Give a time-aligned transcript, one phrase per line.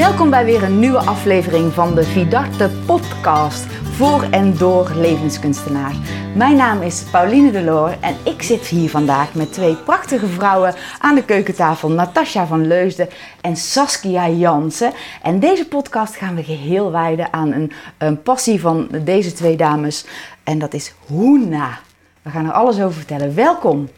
[0.00, 5.96] Welkom bij weer een nieuwe aflevering van de Vidarte podcast voor en door levenskunstenaars.
[6.36, 11.14] Mijn naam is Pauline Deloor en ik zit hier vandaag met twee prachtige vrouwen aan
[11.14, 11.90] de keukentafel.
[11.90, 13.08] Natasja van Leusden
[13.40, 14.92] en Saskia Jansen.
[15.22, 20.06] En deze podcast gaan we geheel wijden aan een, een passie van deze twee dames.
[20.44, 21.78] En dat is Hoena.
[22.22, 23.34] We gaan er alles over vertellen.
[23.34, 23.88] Welkom.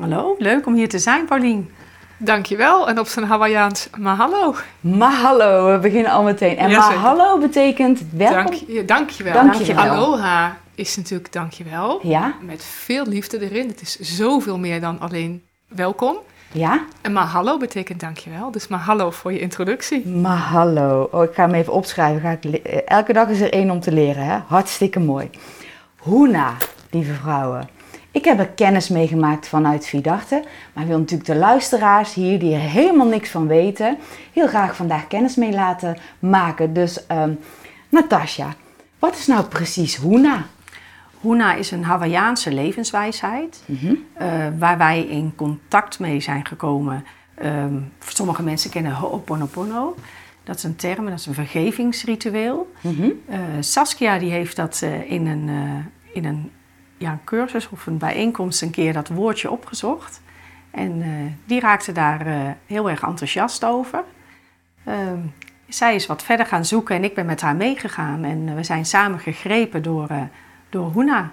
[0.00, 1.70] Hallo, leuk om hier te zijn, Paulien.
[2.18, 2.88] Dankjewel.
[2.88, 4.54] En op zijn Hawaiiaans, mahalo.
[4.80, 6.56] Mahalo, we beginnen al meteen.
[6.56, 8.36] En mahalo betekent welkom.
[8.44, 9.32] Dank, je- dankjewel.
[9.32, 9.84] Dankjewel.
[9.84, 12.00] Aloha is natuurlijk dankjewel.
[12.02, 13.68] Ja, Met veel liefde erin.
[13.68, 16.16] Het is zoveel meer dan alleen welkom.
[16.52, 16.84] ja.
[17.00, 18.50] En mahalo betekent dankjewel.
[18.50, 20.06] Dus mahalo voor je introductie.
[20.08, 21.08] Mahalo.
[21.12, 22.20] Oh, ik ga hem even opschrijven.
[22.20, 24.24] Ga ik eh, Elke dag is er één om te leren.
[24.24, 24.38] Hè?
[24.46, 25.30] Hartstikke mooi.
[25.96, 26.52] Hoena,
[26.90, 27.68] lieve vrouwen.
[28.14, 30.44] Ik heb er kennis mee gemaakt vanuit Vidarte.
[30.72, 33.96] Maar wil natuurlijk de luisteraars hier, die er helemaal niks van weten,
[34.32, 36.72] heel graag vandaag kennis mee laten maken.
[36.72, 37.30] Dus, ehm
[37.88, 38.54] Natasja,
[38.98, 40.44] wat is nou precies Hoena?
[41.20, 43.94] Huna is een Hawaïaanse levenswijsheid Mhm.
[44.14, 47.04] eh, waar wij in contact mee zijn gekomen.
[47.34, 47.74] Ehm,
[48.08, 49.94] sommige mensen kennen Ho'oponopono.
[50.44, 52.72] Dat is een term, dat is een vergevingsritueel.
[52.80, 53.10] Mhm.
[53.28, 55.50] Eh, Saskia die heeft dat eh, in een,
[56.12, 56.50] in een,
[57.04, 60.20] ja, een cursus of een bijeenkomst een keer dat woordje opgezocht.
[60.70, 61.08] En eh,
[61.44, 62.34] die raakte daar eh,
[62.66, 64.02] heel erg enthousiast over.
[64.84, 65.18] Ehm,
[65.68, 68.24] zij is wat verder gaan zoeken en ik ben met haar meegegaan.
[68.24, 70.08] En eh, we zijn samen gegrepen door,
[70.70, 71.30] door Hoena.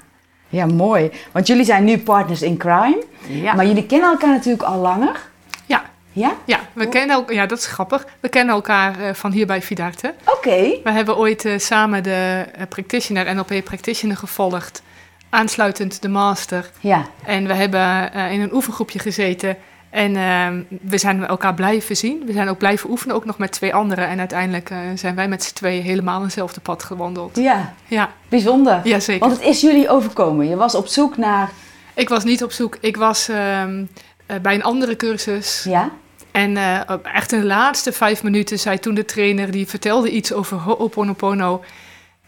[0.50, 1.12] Ja, mooi.
[1.32, 3.04] Want jullie zijn nu partners in crime.
[3.28, 3.54] Ja.
[3.54, 5.20] Maar jullie kennen elkaar natuurlijk al langer.
[5.66, 6.34] Ja, Ja?
[6.46, 8.08] ja, we kennen elkaar, ja, dat is grappig.
[8.20, 10.14] We kennen elkaar van hier bij Vidarte.
[10.26, 10.80] Oké.
[10.84, 14.84] We hebben ooit samen de practitioner, NLP practitioner gevolgd.
[15.32, 16.72] Aansluitend de master.
[16.80, 17.06] Ja.
[17.26, 19.58] En we hebben eh, in een oefengroepje gezeten.
[19.90, 22.24] En ehm, we zijn elkaar blijven zien.
[22.26, 24.08] We zijn ook blijven oefenen, ook nog met twee anderen.
[24.08, 27.36] En uiteindelijk eh, zijn wij met z'n tweeën helemaal eenzelfde pad gewandeld.
[27.38, 28.80] Ja, Ja, bijzonder.
[28.84, 29.28] ja zeker.
[29.28, 30.50] Want het is jullie overkomen.
[30.50, 31.50] Je was op zoek naar.
[31.94, 32.78] Ik was niet op zoek.
[32.81, 33.86] Ik was ehm,
[34.25, 35.63] eh, bij een andere cursus.
[35.63, 35.90] Ja?
[36.31, 36.58] En
[37.03, 39.52] echt in de laatste vijf minuten zei toen de trainer...
[39.52, 41.63] die vertelde iets over Ho'oponopono.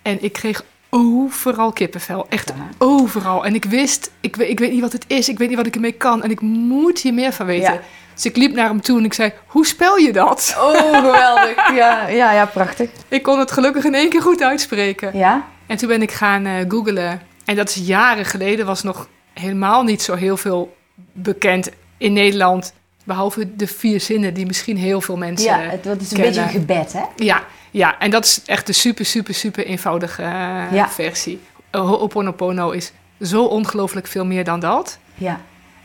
[0.02, 0.64] En ik kreeg
[0.98, 2.26] overal kippenvel.
[2.30, 2.70] Echt Ja.
[2.78, 3.46] overal.
[3.46, 5.30] En ik wist, ik, weet- ik weet niet wat het is.
[5.30, 6.24] Ik weet niet wat ik ermee kan.
[6.24, 7.74] En ik moet hier meer van weten.
[7.74, 7.80] Ja.
[8.14, 9.32] Dus ik liep naar hem toe en ik zei...
[9.48, 10.56] Hoe spel je dat?
[10.59, 11.70] Oh, geweldig.
[11.76, 12.90] Ja, ja, ja, prachtig.
[13.08, 15.18] Ik kon het gelukkig in één keer goed uitspreken.
[15.18, 15.46] Ja?
[15.68, 17.22] En toen ben ik gaan eh googlen.
[17.46, 18.66] En dat is jaren geleden.
[18.66, 20.76] Was nog helemaal niet zo heel veel
[21.12, 22.74] bekend in Nederland.
[23.06, 25.50] Behalve de vier zinnen die misschien heel veel mensen...
[25.50, 26.34] Ja, het, het is een kennen.
[26.44, 27.02] beetje een gebed, hè?
[27.16, 30.89] Ja, ja, en dat is echt de super, super, super eenvoudige eh, Ja.
[30.89, 31.41] versie.
[31.69, 32.91] Eh, Ho'oponopono is
[33.22, 34.97] zo ongelooflijk veel meer dan dat.
[35.16, 35.39] Ja.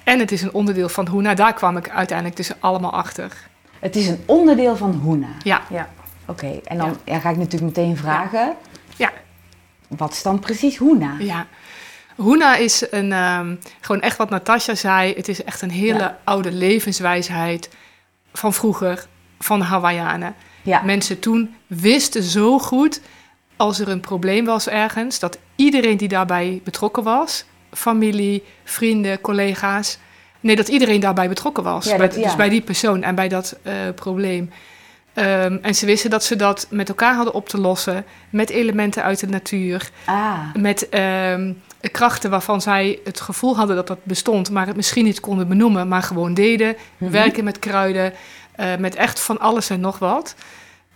[0.05, 1.35] En het is een onderdeel van Hoena.
[1.35, 3.33] Daar kwam ik uiteindelijk dus allemaal achter.
[3.79, 5.29] Het is een onderdeel van Hoena.
[5.43, 5.89] Ja, Ja.
[6.27, 7.19] Oké, en dan ja.
[7.19, 8.55] ga ik natuurlijk meteen vragen.
[8.97, 9.13] ja,
[9.89, 11.15] Wat is dan precies Hoena?
[11.19, 11.47] ja.
[12.17, 15.15] Hoena is een, ehm, gewoon echt wat Natasja zei.
[15.15, 17.69] Het is echt een hele oude levenswijsheid
[18.33, 19.07] van vroeger,
[19.39, 20.35] van de Hawaiianen.
[20.63, 20.83] Ja.
[20.83, 23.01] Mensen toen wisten zo goed
[23.57, 29.99] als er een probleem was ergens, dat iedereen die daarbij betrokken was, familie, vrienden, collega's,
[30.41, 31.85] nee, dat iedereen daarbij betrokken was.
[31.85, 32.23] Ja, bij, dat-.
[32.23, 34.51] Dus bij die persoon en bij dat eh, probleem.
[35.13, 39.03] Ehm, en ze wisten dat ze dat met elkaar hadden op te lossen, met elementen
[39.03, 41.53] uit de natuur, Ah, met ehm,
[41.93, 45.89] krachten waarvan zij het gevoel hadden dat dat bestond, maar het misschien niet konden benoemen,
[45.89, 46.77] maar gewoon deden.
[46.97, 47.11] Mhm.
[47.11, 48.13] Werken met kruiden,
[48.59, 50.35] eh, met echt van alles en nog wat.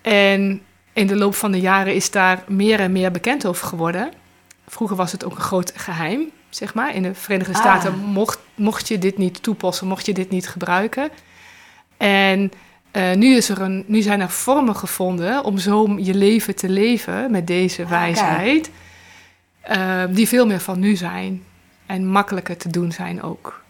[0.00, 0.62] En
[0.93, 4.11] in de loop van de jaren is daar meer en meer bekend over geworden.
[4.67, 6.95] Vroeger was het ook een groot geheim, zeg maar.
[6.95, 7.59] In de Verenigde Ah.
[7.61, 11.11] Staten mocht, mocht je dit niet toepassen, mocht je dit niet gebruiken.
[11.97, 12.53] En
[12.91, 16.69] eh, nu, is er een, nu zijn er vormen gevonden om zo je leven te
[16.69, 18.71] leven met deze Ah, wijsheid.
[19.61, 21.43] eh, die veel meer van nu zijn.
[21.87, 23.63] En makkelijker te doen zijn ook.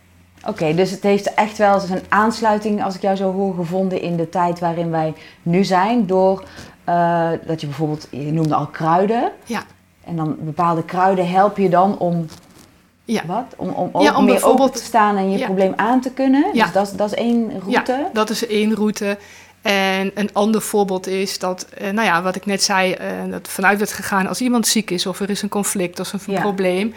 [0.46, 4.00] Oké, dus het heeft echt wel eens een aansluiting, als ik jou zo hoor, gevonden
[4.00, 6.06] in de tijd waarin wij nu zijn.
[6.06, 6.44] Door
[6.84, 9.32] eh, dat je bijvoorbeeld, je noemde al kruiden.
[9.44, 9.62] Ja.
[10.04, 12.26] En dan bepaalde kruiden helpen je dan om,
[13.04, 13.22] Ja.
[13.26, 13.44] wat?
[13.56, 15.44] Om, om ook Ja, om meer bijvoorbeeld- open te staan en je Ja.
[15.44, 16.50] probleem aan te kunnen.
[16.52, 16.64] Ja.
[16.64, 17.92] Dus dat, is- dat is één route.
[17.92, 19.18] Ja, dat is één route.
[19.62, 23.48] En een ander voorbeeld is dat, eh, nou ja, wat ik net zei, eh, dat
[23.48, 26.40] vanuit werd gegaan als iemand ziek is of er is een conflict of een Ja.
[26.40, 26.94] probleem.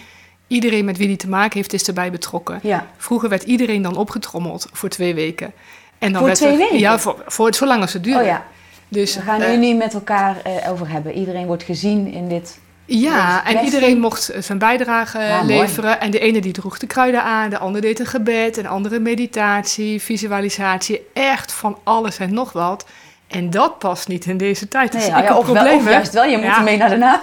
[0.48, 2.60] Iedereen met wie die te maken heeft, is erbij betrokken.
[2.64, 2.86] Ja.
[2.98, 5.52] Vroeger werd iedereen dan opgetrommeld voor twee weken.
[6.00, 6.80] En dan Voor werd twee er- weken?
[6.80, 8.20] Ja, voor, voor het, zolang als het duurde.
[8.20, 8.44] Oh ja,
[8.88, 11.14] Dus, we gaan eh, hier nu met elkaar eh, over hebben.
[11.14, 12.60] Iedereen wordt gezien in dit.
[12.86, 13.66] Ja, en kwestie.
[13.74, 15.46] iedereen mocht eh, zijn bijdrage mooi.
[15.60, 16.00] leveren.
[16.00, 19.00] En de ene die droeg de kruiden aan, de ander deed een gebed, een andere
[19.00, 21.02] meditatie, visualisatie.
[21.14, 22.86] Echt van alles en nog wat.
[23.28, 24.92] En dat past niet in deze tijd.
[24.92, 26.58] Dus Nee, ik ja, heb of, wel, of juist wel, je moet Ja.
[26.58, 27.22] ermee naar Den Haag.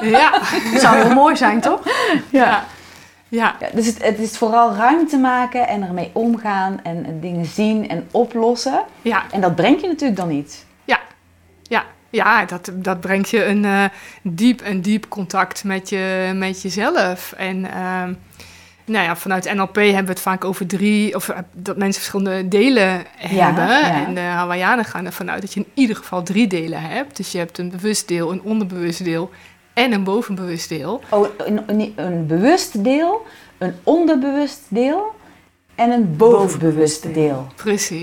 [0.00, 0.30] Ja,
[0.72, 1.80] Dat zou heel mooi zijn, toch?
[2.30, 2.64] ja,
[3.28, 3.56] ja.
[3.60, 7.88] Ja, dus het, het is vooral ruimte maken en ermee omgaan en, en dingen zien
[7.88, 8.84] en oplossen.
[9.02, 9.22] ja.
[9.30, 10.64] En dat brengt je natuurlijk dan niet.
[10.84, 13.84] Ja, ja dat, dat brengt je een eh,
[14.22, 17.32] diep en diep contact met, je, met jezelf.
[17.36, 18.14] En ehm,
[18.84, 22.48] nou ja, vanuit NLP hebben we het vaak over drie, of eh, dat mensen verschillende
[22.48, 23.68] delen Ja, hebben.
[23.68, 24.06] ja.
[24.06, 27.16] En de Hawaiianen gaan ervan uit dat je in ieder geval drie delen hebt.
[27.16, 29.30] Dus je hebt een bewust deel, een onderbewust deel
[29.80, 31.00] en een bovenbewust deel.
[31.10, 33.26] Oh, een, een, een bewust deel,
[33.58, 35.14] een onderbewust deel
[35.74, 37.46] en een bovenbewust deel.
[37.56, 38.02] Precies.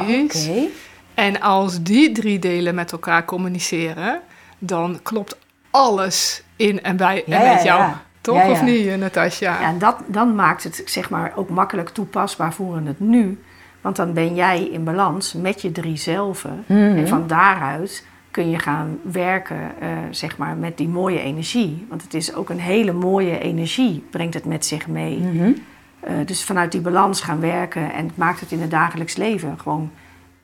[0.49, 0.65] Oké.
[1.13, 4.19] En als die drie delen met elkaar communiceren,
[4.59, 5.37] dan klopt
[5.69, 7.79] alles in en bij en Ja, met jou.
[7.79, 8.01] ja.
[8.21, 8.51] Toch Ja, ja.
[8.51, 9.59] of niet, eh, Natasja?
[9.61, 13.41] Ja, en dat, dan maakt het zeg maar, ook makkelijk toepasbaar voor het nu.
[13.81, 16.63] Want dan ben jij in balans met je drie zelven.
[16.67, 16.97] Mhm.
[16.97, 18.05] En van daaruit
[18.37, 21.85] kun je gaan werken eh, zeg maar, met die mooie energie.
[21.89, 25.17] Want het is ook een hele mooie energie, brengt het met zich mee.
[25.19, 25.51] Mhm.
[25.99, 27.93] Eh, dus vanuit die balans gaan werken.
[27.93, 29.91] En het maakt het in het dagelijks leven gewoon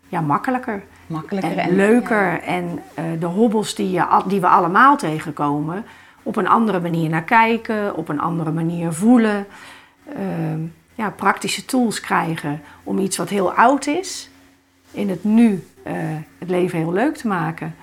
[0.08, 0.84] ja, makkelijker.
[1.08, 2.42] Makkelijker En, leuker.
[2.42, 5.86] En eh, de hobbels die, je, die we allemaal tegenkomen,
[6.24, 9.46] op een andere manier naar kijken, op een andere manier voelen.
[10.16, 10.60] Ehm,
[10.96, 14.30] ja, praktische tools krijgen om iets wat heel oud is,
[14.94, 15.94] in het nu eh,
[16.40, 17.76] het leven heel leuk te maken.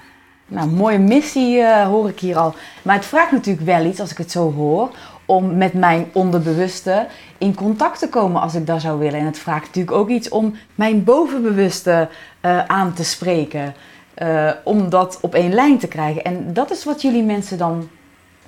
[0.46, 2.54] Nou, mooie missie eh, hoor ik hier al.
[2.82, 4.90] Maar het vraagt natuurlijk wel iets, als ik het zo hoor,
[5.24, 7.06] om met mijn onderbewuste
[7.38, 9.20] in contact te komen als ik dat zou willen.
[9.20, 12.08] En het vraagt natuurlijk ook iets om mijn bovenbewuste
[12.40, 13.74] eh, aan te spreken.
[14.64, 16.24] om dat op één lijn te krijgen.
[16.24, 17.88] En dat is wat jullie mensen dan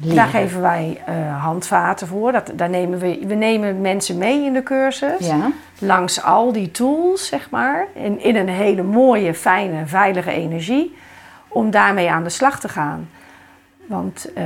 [0.02, 0.16] leren.
[0.16, 2.32] Daar geven wij eh, handvaten voor.
[2.32, 5.26] Dat, daar nemen we, we nemen mensen mee in de cursus.
[5.26, 10.96] Ja, langs al die tools, zeg maar, in, in een hele mooie, fijne, veilige energie,
[11.48, 13.08] om daarmee aan de slag te gaan.
[13.86, 14.44] Want eh,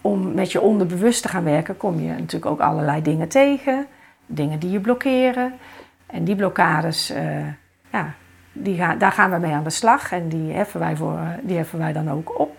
[0.00, 3.86] om met je onderbewust te gaan werken, kom je natuurlijk ook allerlei dingen tegen,
[4.26, 5.52] dingen die je blokkeren.
[6.06, 7.46] En die blokkades, eh,
[7.92, 8.14] ja,
[8.52, 11.56] die gaan, daar gaan we mee aan de slag en die heffen wij, voor, die
[11.56, 12.57] heffen wij dan ook op.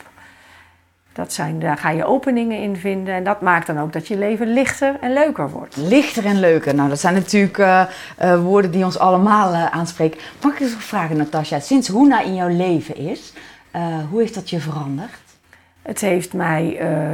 [1.13, 4.17] Dat zijn, daar ga je openingen in vinden en dat maakt dan ook dat je
[4.17, 5.75] leven lichter en leuker wordt.
[5.77, 6.75] lichter en leuker.
[6.75, 7.81] Nou, dat zijn natuurlijk eh,
[8.17, 10.19] eh, woorden die ons allemaal eh, aanspreken.
[10.44, 13.33] Mag ik eens vragen, Natasja, sinds Hoena in jouw leven is,
[14.09, 15.11] hoe heeft dat je veranderd?
[15.81, 16.67] Het heeft mij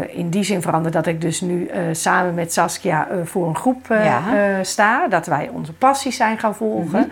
[0.09, 4.63] in die zin veranderd dat ik dus nu samen met Saskia voor een groep Ja.
[4.63, 5.07] sta.
[5.07, 6.99] Dat wij onze passies zijn gaan volgen.
[6.99, 7.09] Mhm.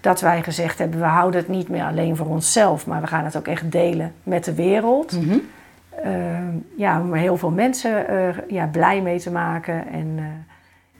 [0.00, 3.24] Dat wij gezegd hebben, we houden het niet meer alleen voor onszelf, maar we gaan
[3.24, 5.12] het ook echt delen met de wereld.
[5.12, 5.38] Mhm.
[6.76, 9.88] Ja, om heel veel mensen eh, ja, blij mee te maken.
[9.88, 10.24] En eh,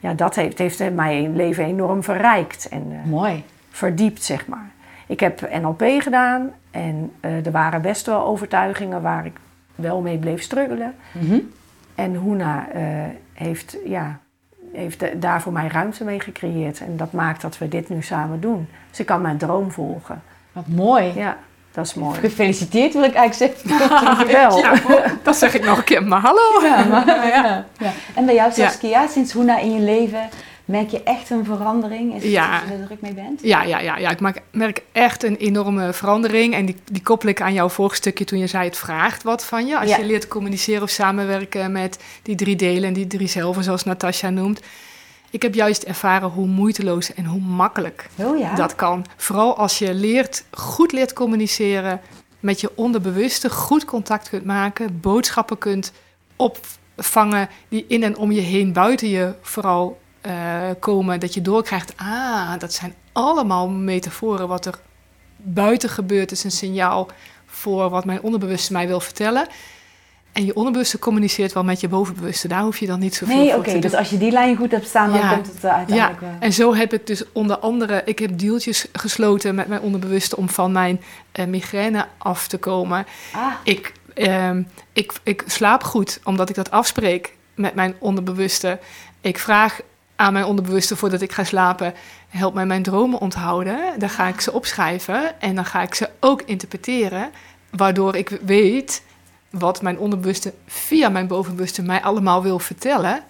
[0.05, 3.45] ja, dat heeft, heeft mijn leven enorm verrijkt en eh, Mooi.
[3.71, 4.71] verdiept, zeg maar.
[5.07, 9.37] Ik heb NLP gedaan en eh, er waren best wel overtuigingen waar ik
[9.75, 10.95] wel mee bleef struggelen.
[11.13, 11.39] Mhm.
[11.95, 12.83] En Hoena eh,
[13.33, 14.19] heeft, ja,
[14.73, 16.81] heeft daar voor mij ruimte mee gecreëerd.
[16.81, 18.69] En dat maakt dat we dit nu samen doen.
[18.91, 20.23] Dus ik kan mijn droom volgen.
[20.53, 21.13] Wat mooi.
[21.15, 21.37] Ja,
[21.75, 22.19] dat is mooi.
[22.21, 23.89] Gefeliciteerd wil ik eigenlijk zeggen.
[24.05, 24.59] Dankjewel.
[24.59, 24.81] Ja,
[25.23, 26.63] dat zeg ik nog een keer, maar hallo.
[26.63, 27.67] Ja, maar, ja.
[27.79, 27.93] Ja.
[28.15, 28.53] En bij jou.
[28.53, 30.29] Saskia, sinds Hoena in je leven,
[30.65, 32.15] merk je echt een verandering?
[32.15, 32.59] Is het Ja.
[32.61, 33.41] dat je er druk mee bent?
[33.43, 34.11] Ja, ja, ja, ja.
[34.11, 36.55] ik maak, merk echt een enorme verandering.
[36.55, 39.45] En die, die koppel ik aan jouw vorige stukje toen je zei: het vraagt wat
[39.45, 39.79] van je.
[39.79, 43.85] Als je leert communiceren of samenwerken met die drie delen en die drie zelven, zoals
[43.85, 44.61] Natasja noemt.
[45.35, 48.55] Ik heb juist ervaren hoe moeiteloos en hoe makkelijk Oh ja?
[48.55, 49.05] dat kan.
[49.17, 52.01] Vooral als je leert, goed leert communiceren
[52.41, 55.93] met je onderbewuste, goed contact kunt maken, boodschappen kunt
[56.37, 61.21] opvangen die in en om je heen, buiten je vooral eh, komen.
[61.21, 64.49] Dat je doorkrijgt, ah, dat zijn allemaal metaforen.
[64.49, 64.79] Wat er
[65.37, 67.09] buiten gebeurt is een signaal
[67.47, 69.47] voor wat mijn onderbewuste mij wil vertellen.
[70.35, 72.49] En je onderbewuste communiceert wel met je bovenbewuste.
[72.49, 73.65] Daar hoef je dan niet zoveel Nee, voor oké.
[73.67, 73.81] te doen.
[73.81, 75.35] dus als je die lijn goed hebt staan, dan Ja.
[75.35, 76.31] komt het eh, uiteindelijk wel.
[76.41, 80.49] En zo heb ik dus onder andere, ik heb deeltjes gesloten met mijn onderbewuste om
[80.49, 81.01] van mijn
[81.33, 83.07] eh, migraine af te komen.
[83.33, 84.63] Ah, Ik, ehm,
[84.93, 88.79] ik, ik slaap goed omdat ik dat afspreek met mijn onderbewuste.
[89.21, 89.81] Ik vraag
[90.17, 91.95] aan mijn onderbewuste voordat ik ga slapen,
[92.29, 93.79] help mij mijn dromen onthouden.
[93.99, 97.31] Dan ga ik ze opschrijven en dan ga ik ze ook interpreteren,
[97.71, 99.03] waardoor ik weet
[99.59, 103.23] wat mijn onderbewuste via mijn bovenbewuste mij allemaal wil vertellen.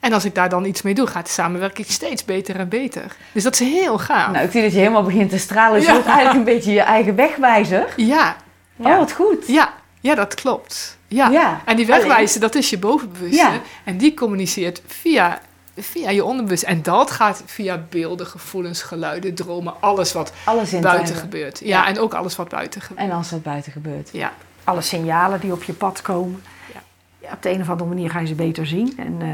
[0.00, 3.16] En als ik daar dan iets mee doe, gaat de samenwerking steeds beter en beter.
[3.32, 4.32] Dus dat is heel gaaf.
[4.32, 5.72] nou, ik zie dat je helemaal begint te stralen.
[5.74, 5.92] Dus je Ja.
[5.94, 7.86] wordt eigenlijk een beetje je eigen wegwijzer.
[7.96, 8.36] Ja,
[8.76, 9.46] Oh, wat goed.
[9.46, 10.96] ja, ja, dat klopt.
[11.08, 11.28] Ja.
[11.28, 13.36] Ja, En die wegwijzen, dat is je bovenbewuste.
[13.36, 13.52] Ja.
[13.84, 15.40] En die communiceert via
[15.80, 16.62] via je onderbewust.
[16.62, 21.58] En dat gaat via beelden, gevoelens, geluiden, dromen, alles wat Alles buiten te- gebeurt.
[21.58, 21.86] Ja, Ja.
[21.86, 23.08] en ook alles wat buiten gebeurt.
[23.08, 24.08] En als dat buiten gebeurt.
[24.12, 24.32] Ja,
[24.68, 26.42] Alle signalen die op je pad komen.
[26.74, 26.80] Ja.
[27.18, 28.92] Ja, op de een of andere manier ga je ze beter zien.
[28.96, 29.28] En, eh,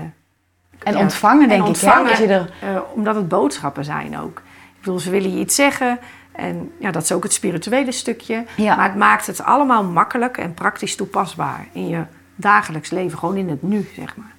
[0.82, 1.80] En ja, ontvangen, en denk ik.
[1.80, 2.24] Hè?
[2.24, 2.52] Er...
[2.60, 4.38] eh, omdat het boodschappen zijn ook.
[4.74, 5.98] Ik bedoel, ze willen je iets zeggen.
[6.32, 8.44] En ja, dat is ook het spirituele stukje.
[8.56, 8.76] Ja.
[8.76, 12.02] Maar het maakt het allemaal makkelijk en praktisch toepasbaar in je
[12.36, 13.18] dagelijks leven.
[13.18, 14.34] Gewoon in het nu, zeg maar.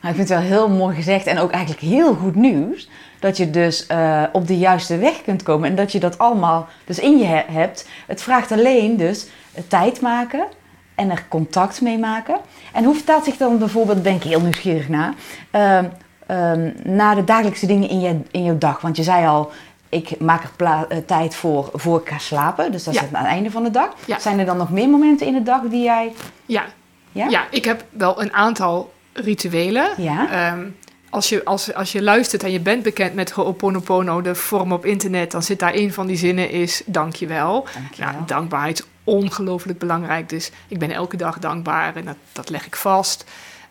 [0.00, 2.88] Nou, ik vind het wel heel mooi gezegd en ook eigenlijk heel goed nieuws.
[3.18, 6.68] Dat je dus eh, op de juiste weg kunt komen en dat je dat allemaal
[6.84, 7.88] dus in je he- hebt.
[8.06, 10.44] Het vraagt alleen dus eh, tijd maken
[10.94, 12.36] en er contact mee maken.
[12.72, 15.14] En hoe vertaalt zich dan bijvoorbeeld, ben ik heel nieuwsgierig naar,
[15.50, 15.84] ehm,
[16.26, 18.80] ehm, naar de dagelijkse dingen in, je, in jouw dag?
[18.80, 19.50] Want je zei al,
[19.88, 22.72] ik maak er eh, tijd voor voor ik ga slapen.
[22.72, 23.06] Dus dat is Ja.
[23.06, 23.88] het aan het einde van de dag.
[24.06, 24.18] Ja.
[24.18, 26.12] Zijn er dan nog meer momenten in de dag die jij...
[26.46, 26.64] ja.
[27.12, 27.28] Ja?
[27.28, 29.90] ja, ik heb wel een aantal rituelen.
[29.96, 30.30] Ja?
[30.30, 30.64] Ehm,
[31.10, 34.84] als, je, als, als je luistert en je bent bekend met Ho'oponopono, de vorm op
[34.86, 37.66] internet, dan zit daar een van die zinnen is dankjewel.
[37.74, 38.12] Dankjewel.
[38.12, 40.28] Nou, dankbaarheid is ongelooflijk belangrijk.
[40.28, 43.24] Dus ik ben elke dag dankbaar en dat, dat leg ik vast.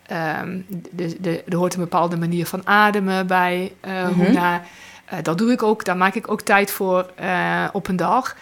[0.05, 0.57] Ehm,
[0.91, 3.73] de, de, er hoort een bepaalde manier van ademen bij.
[3.79, 4.13] eh Mhm.
[4.13, 4.61] Hoena.
[5.05, 8.35] Eh, dat doe ik ook, daar maak ik ook tijd voor eh, op een dag.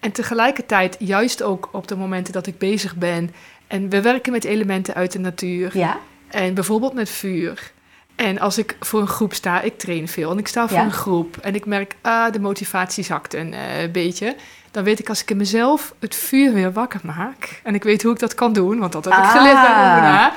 [0.00, 3.34] En tegelijkertijd, juist ook op de momenten dat ik bezig ben.
[3.66, 5.78] En we werken met elementen uit de natuur.
[5.78, 5.98] Ja?
[6.32, 7.70] En bijvoorbeeld met vuur.
[8.16, 10.84] En als ik voor een groep sta, ik train veel en ik sta voor Ja.
[10.84, 13.60] een groep en ik merk, ah, de motivatie zakt een eh,
[13.92, 14.36] beetje.
[14.70, 17.60] Dan weet ik als ik in mezelf het vuur weer wakker maak.
[17.64, 19.30] En ik weet hoe ik dat kan doen, want dat heb ik Ah.
[19.30, 20.32] geleerd bij Oona.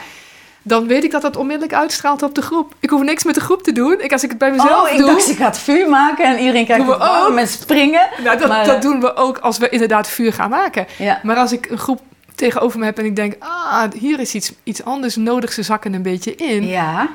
[0.61, 2.73] Dan weet ik dat dat onmiddellijk uitstraalt op de groep.
[2.79, 4.01] Ik hoef niks met de groep te doen.
[4.01, 6.37] Ik, als ik het bij mezelf oh, ik doe, dacht ze gaat vuur maken en
[6.39, 7.33] iedereen kijkt Doen we ook.
[7.33, 8.07] met springen.
[8.23, 10.87] nou, dat, maar, dat eh, doen we ook als we inderdaad vuur gaan maken.
[10.97, 11.19] Ja.
[11.23, 12.01] Maar als ik een groep
[12.36, 15.94] tegenover me heb en ik denk, ah, hier is iets, iets anders nodig, ze zakken
[15.94, 16.68] een beetje in.
[16.68, 17.08] ja.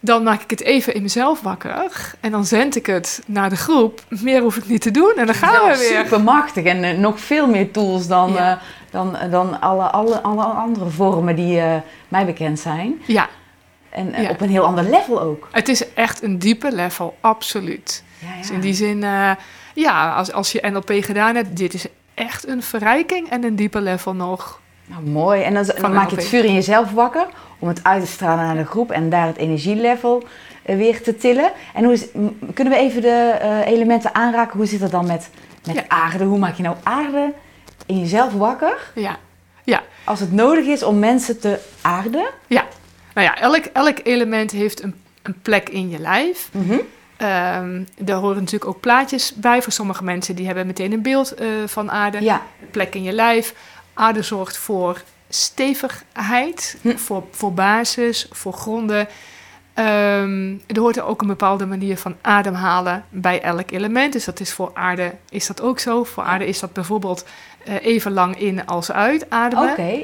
[0.00, 1.90] Dan maak ik het even in mezelf wakker.
[2.20, 4.02] En dan zend ik het naar de groep.
[4.08, 5.12] Meer hoef ik niet te doen.
[5.16, 5.98] En dan gaan we weer.
[6.04, 8.50] Super machtig en eh, nog veel meer tools dan, Ja.
[8.52, 8.56] eh,
[8.90, 11.76] dan, dan alle, alle, alle andere vormen die eh,
[12.08, 13.02] mij bekend zijn.
[13.06, 13.28] Ja,
[13.90, 14.30] En eh, Ja.
[14.30, 15.48] op een heel ander level ook.
[15.52, 18.02] het is echt een diepe level, absoluut.
[18.18, 19.30] Ja, Dus in die zin, eh,
[19.74, 23.80] ja, als, als je NLP gedaan hebt, dit is echt een verrijking en een diepe
[23.80, 24.60] level nog.
[24.86, 25.42] Nou, mooi.
[25.42, 27.26] En dan, maak je het vuur in jezelf wakker
[27.58, 30.22] om het uit te stralen naar de groep en daar het energielevel
[30.62, 31.50] eh, weer te tillen.
[31.74, 34.56] En hoe is, m- kunnen we even de eh, elementen aanraken?
[34.56, 35.28] Hoe zit het dan met,
[35.66, 35.84] met Ja.
[35.88, 36.24] aarde?
[36.24, 37.32] Hoe maak je nou aarde
[37.86, 39.16] in jezelf wakker Ja,
[40.04, 42.26] als het nodig is om mensen te aarden?
[42.46, 42.64] ja.
[43.14, 46.48] Nou ja, elk, elk element heeft een, een plek in je lijf.
[46.52, 46.78] Mhm.
[47.16, 49.62] Ehm daar horen natuurlijk ook plaatjes bij.
[49.62, 52.22] Voor sommige mensen die hebben meteen een beeld eh, van aarde.
[52.22, 53.54] Ja, plek in je lijf.
[53.94, 56.96] Aarde zorgt voor stevigheid, Hm.
[56.96, 59.08] voor, voor basis, voor gronden.
[59.74, 64.12] Ehm, er hoort er ook een bepaalde manier van ademhalen bij elk element.
[64.12, 66.04] Dus dat is voor aarde is dat ook zo.
[66.04, 67.24] Voor aarde is dat bijvoorbeeld
[67.64, 69.70] eh, even lang in als uit ademen.
[69.70, 70.02] oké.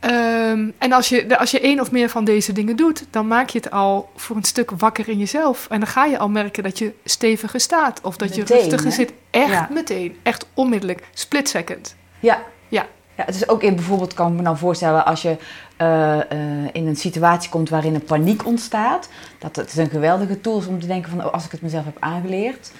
[0.00, 3.48] Ehm, en als je, als je één of meer van deze dingen doet, dan maak
[3.48, 5.66] je het al voor een stuk wakker in jezelf.
[5.70, 8.90] En dan ga je al merken dat je steviger staat of dat je rustiger hè?
[8.90, 9.12] zit.
[9.30, 9.68] Echt Ja.
[9.72, 11.96] meteen, echt onmiddellijk, split second.
[12.20, 12.42] Ja.
[12.68, 12.86] Ja.
[13.14, 13.24] ja.
[13.24, 15.36] Het is ook in bijvoorbeeld, kan ik me nou voorstellen, als je
[15.76, 19.08] eh, eh, in een situatie komt waarin een paniek ontstaat.
[19.38, 21.62] Dat het is een geweldige tool is om te denken van, oh, als ik het
[21.62, 22.72] mezelf heb aangeleerd,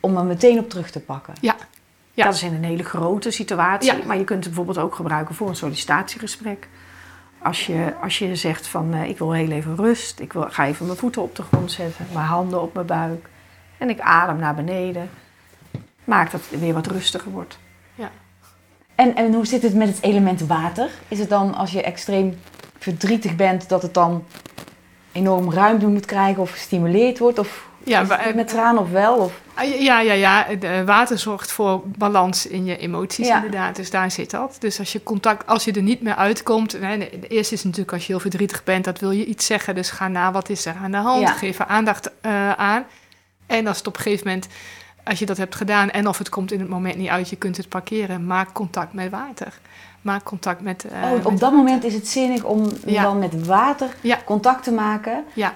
[0.00, 1.34] om er meteen op terug te pakken.
[1.40, 1.56] Ja.
[2.20, 2.26] Ja.
[2.26, 3.92] Dat is in een hele grote situatie.
[3.92, 4.04] Ja.
[4.06, 6.68] Maar je kunt het bijvoorbeeld ook gebruiken voor een sollicitatiegesprek.
[7.42, 10.20] Als je, als je zegt van eh, ik wil heel even rust.
[10.20, 12.06] Ik wil, ga even mijn voeten op de grond zetten.
[12.12, 13.28] Mijn handen op mijn buik.
[13.78, 15.10] En ik adem naar beneden.
[16.04, 17.58] Maakt dat het weer wat rustiger wordt.
[19.00, 20.90] En, en hoe zit het met het element water?
[21.08, 22.38] Is het dan als je extreem
[22.78, 24.24] verdrietig bent, dat het dan
[25.12, 27.38] enorm ruimte moet krijgen of gestimuleerd wordt?
[27.38, 29.14] Of Ja, het met tranen of wel?
[29.16, 30.46] Of, Ah, Ja, ja, ja.
[30.58, 33.34] De water zorgt voor balans in je emoties, Ja.
[33.36, 33.76] inderdaad.
[33.76, 34.56] Dus daar zit dat.
[34.58, 36.72] Dus als je contact, als je er niet meer uitkomt.
[36.72, 36.96] Hè,
[37.28, 39.74] eerste is natuurlijk als je heel verdrietig bent, dat wil je iets zeggen.
[39.74, 41.20] Dus ga na, wat is er aan de hand?
[41.20, 41.32] Ja.
[41.32, 42.84] Geef er aandacht eh, aan.
[43.46, 44.46] En als het op een gegeven moment,
[45.04, 47.36] als je dat hebt gedaan en of het komt in het moment niet uit, je
[47.36, 48.26] kunt het parkeren.
[48.26, 49.58] Maak contact met water.
[50.02, 50.84] Maak contact met.
[50.84, 53.02] eh, oh, op met- dat moment is het zinnig om Ja.
[53.02, 54.18] dan met water Ja.
[54.24, 55.24] contact te maken.
[55.32, 55.54] Ja,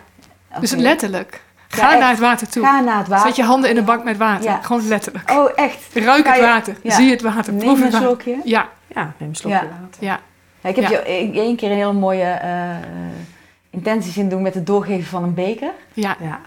[0.61, 1.43] dus letterlijk.
[1.75, 2.65] Ga naar het water toe.
[2.65, 3.27] Ga naar het water.
[3.27, 4.45] Zet je handen in een bak met water.
[4.51, 4.61] Ja.
[4.63, 5.31] Gewoon letterlijk.
[5.31, 5.79] Oh, echt?
[5.95, 6.77] Ruik het water.
[6.83, 6.95] ja.
[6.95, 7.53] Zie het water.
[7.53, 8.07] Neem Proef een het water.
[8.09, 8.37] slokje.
[8.45, 9.65] Ja, Ja, neem een slokje Ja.
[9.81, 10.05] water.
[10.05, 10.19] ja.
[10.61, 10.91] Ja, ik heb Ja.
[10.91, 12.77] je één keer een hele mooie eh, eh,
[13.71, 15.71] intentie zien doen met het doorgeven van een beker.
[15.93, 16.39] Ja, Ja.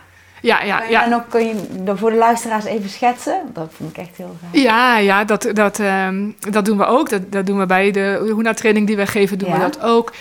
[0.42, 1.04] ja, ja, ja.
[1.10, 3.42] dan ook kun je dat voor de luisteraars even schetsen?
[3.54, 4.62] Dat vond ik echt heel gaaf.
[4.62, 7.10] Ja, ja dat, dat, ehm, dat doen we ook.
[7.10, 10.14] Dat, dat doen we bij de Huna-training die wij geven, doen we dat ook.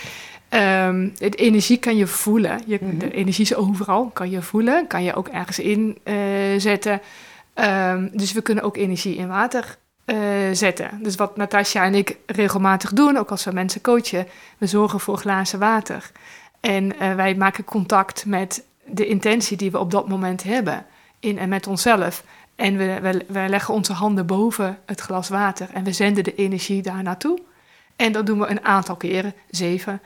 [0.49, 2.61] De energie kan je voelen.
[2.65, 2.97] Je, Mhm.
[2.97, 4.87] De energie is overal, kan je voelen.
[4.87, 7.01] Kan je ook ergens inzetten.
[7.53, 10.17] Ehm dus we kunnen ook energie in water eh,
[10.51, 10.99] zetten.
[11.01, 14.27] Dus wat Natasja en ik regelmatig doen, ook als we mensen coachen,
[14.57, 16.11] we zorgen voor glazen water.
[16.59, 20.85] En eh, wij maken contact met de intentie die we op dat moment hebben
[21.19, 22.23] in en met onszelf.
[22.55, 26.35] En we, we, we leggen onze handen boven het glas water en we zenden de
[26.35, 27.39] energie daar naartoe.
[27.95, 30.01] En dat doen we een aantal keren, zeven.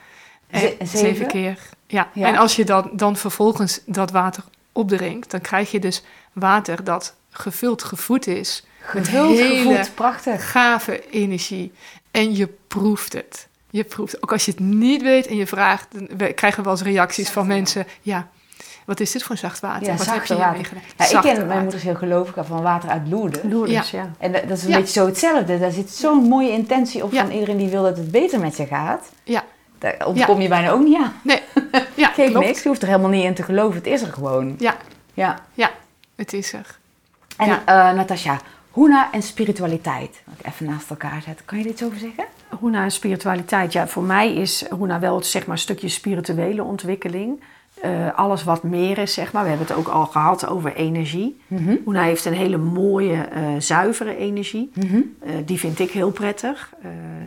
[0.52, 1.28] Eh, Ze- zeven?
[1.28, 1.58] keer.
[1.88, 2.08] Ja.
[2.14, 2.28] Ja.
[2.28, 6.04] En als je dan, dan vervolgens dat water opdrinkt, dan krijg je dus
[6.34, 8.64] water dat gevuld, gevoed is.
[8.94, 10.52] Met Gevuld, hele gevoed, prachtig.
[10.52, 11.72] gave energie.
[12.12, 13.48] En je proeft het.
[13.70, 14.24] Je proeft.
[14.24, 17.30] Ook als je het niet weet en je vraagt, dan krijgen we wel eens reacties
[17.30, 17.88] van mensen.
[18.02, 18.28] Ja,
[18.86, 19.88] wat is dit voor zacht water?
[19.88, 20.66] Ja, wat heb je water.
[20.66, 20.84] gedaan?
[20.98, 21.62] Ja, ik Zachte ken, mijn water.
[21.62, 23.42] moeder is heel gelovig van water uit Lourdes.
[23.44, 24.12] Loerders, ja.
[24.18, 24.78] En dat is een Ja.
[24.78, 25.60] beetje zo hetzelfde.
[25.60, 28.66] Daar zit zo'n mooie intentie op van iedereen die wil dat het beter met je
[28.66, 29.10] gaat.
[29.24, 29.44] Ja.
[29.82, 31.14] Daar ontkom je bijna ook niet aan.
[31.24, 31.40] Nee,
[31.96, 32.46] ja, klopt.
[32.46, 33.78] niks, je hoeft er helemaal niet in te geloven.
[33.78, 34.56] Het is er gewoon.
[34.60, 34.76] Ja,
[35.54, 35.72] Ja.
[36.16, 36.78] het is er.
[37.38, 37.62] En Ja.
[37.66, 38.40] eh, Natasja,
[38.72, 40.22] Hoena en spiritualiteit.
[40.26, 41.42] Wat ik even naast elkaar zet.
[41.46, 42.24] Kan je er iets over zeggen?
[42.60, 43.74] Hoena en spiritualiteit.
[43.74, 47.42] Ja, voor mij is Hoena wel zeg maar, een stukje spirituele ontwikkeling.
[47.82, 49.44] Eh, alles wat meer is, zeg maar.
[49.44, 51.40] We hebben het ook al gehad over energie.
[51.48, 51.76] Mhm.
[51.84, 54.72] Hoena heeft een hele mooie, eh, zuivere energie.
[54.74, 55.02] Mhm.
[55.20, 56.74] Eh, die vind ik heel prettig.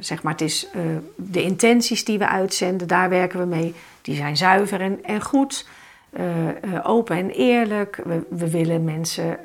[0.00, 0.68] Zeg maar, het is
[1.16, 3.74] de intenties die we uitzenden, daar werken we mee.
[4.02, 5.68] Die zijn zuiver en, en goed.
[6.82, 8.00] Open en eerlijk.
[8.04, 9.38] We, we willen mensen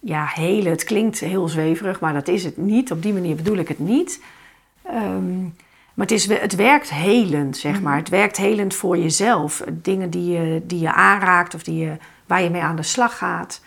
[0.00, 0.70] ja, helen.
[0.70, 2.90] Het klinkt heel zweverig, maar dat is het niet.
[2.90, 4.22] Op die manier bedoel ik het niet.
[4.82, 5.44] Ehm,
[5.94, 7.96] maar het, is, het werkt helend, zeg maar.
[7.96, 9.62] Het werkt helend voor jezelf.
[9.72, 13.18] Dingen die je, die je aanraakt of die je, waar je mee aan de slag
[13.18, 13.60] gaat.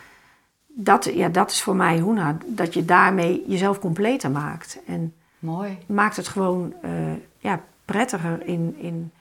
[0.67, 2.37] Dat, ja, dat is voor mij Hoena.
[2.45, 4.79] Dat je daarmee jezelf completer maakt.
[4.87, 5.77] En Mooi.
[5.85, 6.91] maakt het gewoon eh,
[7.37, 9.11] ja, prettiger in, in,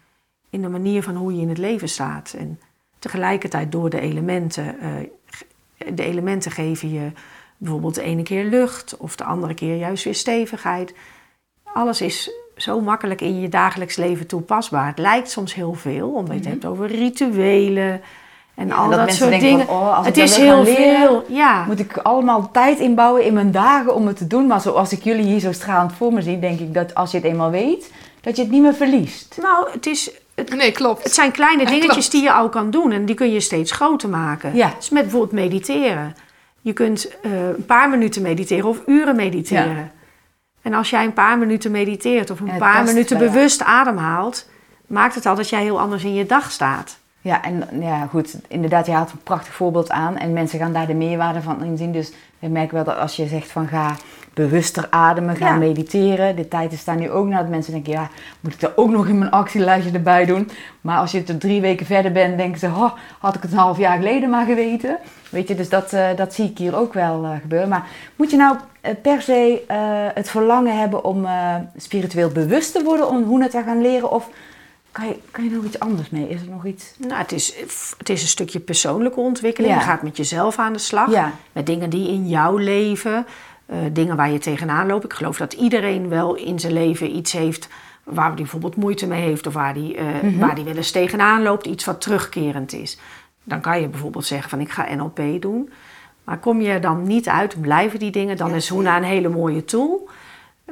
[0.51, 2.35] in de manier van hoe je in het leven staat.
[2.39, 2.61] En
[2.99, 4.79] tegelijkertijd door de elementen.
[4.79, 4.91] eh,
[5.95, 7.13] de elementen geven je
[7.57, 10.95] bijvoorbeeld de ene keer lucht of de andere keer juist weer stevigheid.
[11.63, 12.31] Alles is
[12.63, 14.87] zo makkelijk in je dagelijks leven toepasbaar.
[14.87, 18.01] Het lijkt soms heel veel, omdat je het hebt over rituelen
[18.55, 19.67] en Ja, al dat dat, mensen soort denken dingen.
[19.67, 21.25] van, oh, als het ik is heel leren, veel.
[21.29, 21.65] Ja.
[21.65, 24.47] Moet ik allemaal tijd inbouwen in mijn dagen om het te doen.
[24.47, 27.17] Maar zoals ik jullie hier zo stralend voor me zie, denk ik dat als je
[27.17, 29.39] het eenmaal weet, dat je het niet meer verliest.
[29.43, 31.03] Nou, het is, het, Nee, klopt.
[31.03, 32.11] Het zijn kleine dingetjes klopt.
[32.11, 34.55] die je al kan doen en die kun je steeds groter maken.
[34.55, 34.73] Ja.
[34.77, 36.15] Dus met bijvoorbeeld mediteren.
[36.61, 39.77] Je kunt eh, een paar minuten mediteren of uren mediteren.
[39.77, 39.91] Ja.
[40.63, 44.49] En als jij een paar minuten mediteert of En een paar minuten bewust ademhaalt,
[44.87, 47.01] maakt het al dat jij heel anders in je dag staat.
[47.21, 50.87] Ja, en ja, goed, inderdaad, je haalt een prachtig voorbeeld aan en mensen gaan daar
[50.87, 51.93] de meerwaarde van inzien.
[51.93, 53.97] Dus we merken wel dat als je zegt van ga
[54.35, 55.57] bewuster ademen, ga Ja.
[55.57, 56.37] mediteren.
[56.37, 58.09] De tijd is daar nu ook naar dat mensen denken, ja,
[58.41, 60.51] moet ik dat ook nog in mijn actielijstje erbij doen?
[60.81, 63.59] Maar als je er drie weken verder bent, denken ze, oh, had ik het een
[63.59, 64.99] half jaar geleden maar geweten.
[65.31, 67.69] Weet je, dus dat, eh, dat zie ik hier ook wel eh, gebeuren.
[67.69, 69.63] Maar moet je nou eh, per se
[70.15, 71.27] het verlangen hebben om
[71.77, 74.11] spiritueel bewust te worden om hoe het te gaan leren?
[74.11, 74.29] Of
[74.93, 76.29] kan je, kan je nog iets anders mee?
[76.29, 76.95] Is er nog iets?
[76.99, 77.55] Nou, het is,
[77.99, 79.73] het is een stukje persoonlijke ontwikkeling.
[79.73, 79.79] Ja.
[79.79, 81.11] Je gaat met jezelf aan de slag.
[81.11, 81.33] Ja.
[81.53, 83.27] Met dingen die in jouw leven,
[83.73, 85.05] eh, dingen waar je tegenaan loopt.
[85.05, 87.69] Ik geloof dat iedereen wel in zijn leven iets heeft
[88.05, 90.39] waar hij bijvoorbeeld moeite mee heeft of waar hij, eh, Mhm.
[90.39, 92.99] waar hij wel eens tegenaan loopt, iets wat terugkerend is.
[93.45, 95.71] Dan kan je bijvoorbeeld zeggen van ik ga NLP doen.
[96.25, 99.03] Maar kom je er dan niet uit, blijven die dingen, dan Ja, is Hoena een
[99.03, 100.09] hele mooie tool.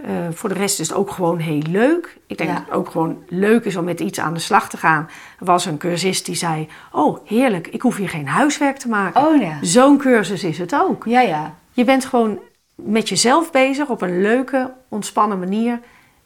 [0.04, 2.18] Eh, voor de rest is het ook gewoon heel leuk.
[2.26, 2.56] Ik denk Ja.
[2.56, 5.08] dat het ook gewoon leuk is om met iets aan de slag te gaan.
[5.38, 9.26] Er was een cursist die zei: Oh, heerlijk, ik hoef hier geen huiswerk te maken.
[9.26, 9.58] Oh ja.
[9.60, 11.04] Zo'n cursus is het ook.
[11.04, 11.54] Ja, ja.
[11.72, 12.38] Je bent gewoon
[12.84, 15.80] met jezelf bezig op een leuke, ontspannen manier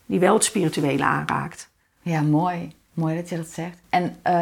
[0.07, 1.69] die wel het spirituele aanraakt.
[2.03, 2.73] Ja, mooi.
[2.93, 3.79] Mooi dat je dat zegt.
[3.88, 4.40] En eh,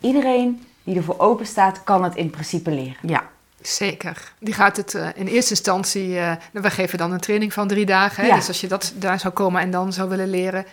[0.00, 2.96] iedereen die ervoor open staat, kan het in principe leren.
[3.02, 4.32] Ja, Zeker.
[4.38, 6.18] Die gaat het eh, in eerste instantie.
[6.18, 8.22] eh we geven dan een training van drie dagen.
[8.22, 8.28] Hè?
[8.28, 8.34] Ja.
[8.36, 10.66] Dus als je dat daar zou komen en dan zou willen leren,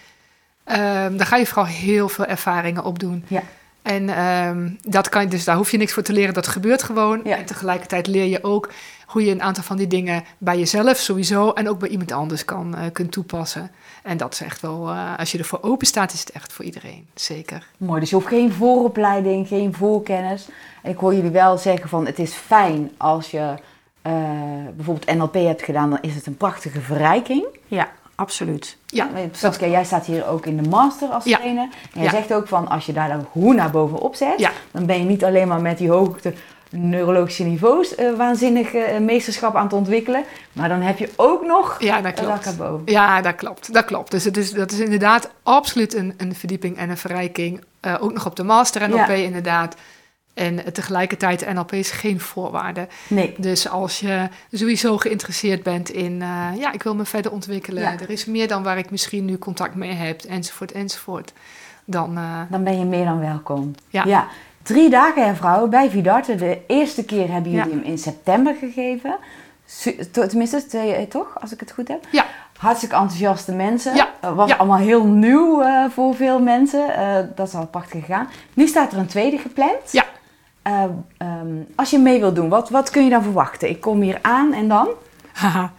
[0.63, 3.25] ehm, dan ga je vooral heel veel ervaringen opdoen.
[3.27, 3.43] Ja.
[3.81, 6.83] En ehm, dat kan je, dus daar hoef je niks voor te leren, dat gebeurt
[6.83, 7.21] gewoon.
[7.23, 7.37] Ja.
[7.37, 8.69] En tegelijkertijd leer je ook
[9.09, 12.45] hoe je een aantal van die dingen bij jezelf sowieso en ook bij iemand anders
[12.45, 13.71] kan, eh, kunt toepassen.
[14.03, 16.65] En dat is echt wel, eh, als je ervoor open staat, is het echt voor
[16.65, 17.07] iedereen.
[17.15, 17.67] Zeker.
[17.77, 20.47] Mooi, dus je hoeft geen vooropleiding, geen voorkennis.
[20.81, 23.53] En ik hoor jullie wel zeggen van het is fijn als je
[24.01, 24.13] eh,
[24.75, 27.45] bijvoorbeeld NLP hebt gedaan, dan is het een prachtige verrijking.
[27.67, 28.77] ja, absoluut.
[28.85, 31.37] Ja, Saskia, jij staat hier ook in de master als Ja.
[31.37, 31.63] trainer.
[31.93, 32.09] En jij Ja.
[32.09, 34.51] zegt ook van als je daar dan hoe naar bovenop zet, Ja.
[34.71, 36.33] dan ben je niet alleen maar met die hoogte
[36.69, 40.23] neurologische niveaus uh, waanzinnig uh, meesterschap aan het ontwikkelen.
[40.53, 42.55] Maar dan heb je ook nog ja, dat klopt.
[42.85, 43.73] Ja, dat klopt.
[43.73, 44.11] Dat klopt.
[44.11, 47.63] Dus het is, dat is inderdaad absoluut een, een verdieping en een verrijking.
[47.85, 49.13] Uh, ook nog op de master NLP ja.
[49.13, 49.75] inderdaad.
[50.33, 52.87] En tegelijkertijd, NLP is geen voorwaarde.
[53.07, 53.35] Nee.
[53.37, 56.17] Dus als je sowieso geïnteresseerd bent in,
[56.57, 57.83] ja, ik wil me verder ontwikkelen.
[57.83, 57.99] Ja.
[57.99, 61.33] Er is meer dan waar ik misschien nu contact mee heb, enzovoort, enzovoort.
[61.85, 63.75] Dan, dan ben je meer dan welkom.
[63.89, 64.03] Ja.
[64.05, 64.27] ja.
[64.61, 66.35] Drie dagen, hè, vrouwen, bij Vidarte.
[66.35, 69.17] De eerste keer hebben jullie hem in september gegeven.
[70.11, 71.41] Tenminste, twee, toch?
[71.41, 72.03] Als ik het goed heb.
[72.11, 72.25] Ja.
[72.57, 73.95] Hartstikke enthousiaste mensen.
[73.95, 74.33] Ja.
[74.35, 76.89] was allemaal heel nieuw uh, voor veel mensen.
[76.89, 78.29] Uh, dat is al prachtig gegaan.
[78.53, 79.91] Nu staat er een tweede gepland.
[79.91, 80.03] Ja.
[80.67, 80.83] Uh,
[81.41, 83.69] um, als je mee wilt doen, wat, wat kun je dan verwachten?
[83.69, 84.87] Ik kom hier aan en dan?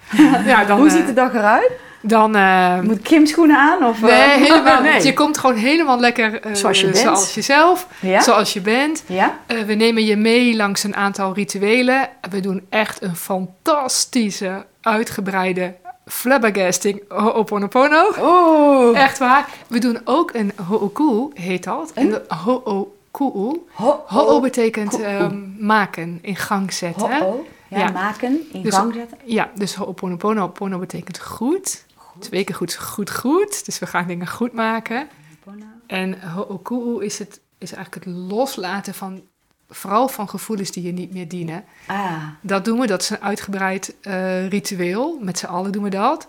[0.44, 1.72] ja, dan Hoe ziet de dag eruit?
[2.00, 3.84] Dan, uh, Moet Kim schoenen aan?
[3.84, 5.02] Of, nee, helemaal nee.
[5.02, 6.98] Je komt gewoon helemaal lekker uh, zoals, je bent.
[6.98, 8.20] zoals jezelf, ja?
[8.20, 9.02] zoals je bent.
[9.06, 9.38] Ja?
[9.66, 12.08] We nemen je mee langs een aantal rituelen.
[12.30, 15.74] We doen echt een fantastische, uitgebreide
[16.10, 18.12] flabbergasting ho'oponopono.
[18.18, 18.98] Oh.
[18.98, 19.48] Echt waar.
[19.66, 21.92] We doen ook een ho'oku, heet dat.
[21.94, 22.14] Een?
[22.14, 23.60] En ho'oku.
[24.06, 27.08] Ho'o betekent um, maken, in gang zetten.
[27.08, 29.18] Ja, ja, maken, in dus, gang zetten.
[29.24, 30.48] Ja, dus ho'oponopono.
[30.48, 31.84] Pono betekent goed.
[32.20, 33.64] Twee keer goed, goed, goed.
[33.64, 35.08] Dus we gaan dingen goed maken.
[35.86, 39.22] En ho'oku'u is, het, is eigenlijk het loslaten van,
[39.68, 41.64] vooral van gevoelens die je niet meer dienen.
[41.86, 42.22] Ah.
[42.40, 45.18] Dat doen we, dat is een uitgebreid uh, ritueel.
[45.20, 46.26] Met z'n allen doen we dat.